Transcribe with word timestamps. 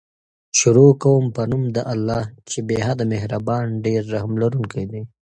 شروع 0.59 0.91
کوم 1.01 1.23
په 1.35 1.41
نوم 1.51 1.63
د 1.75 1.77
الله 1.93 2.21
چې 2.49 2.57
بې 2.67 2.77
حده 2.87 3.05
مهربان 3.13 3.65
ډير 3.85 4.01
رحم 4.13 4.33
لرونکی 4.41 4.83
دی 4.91 5.01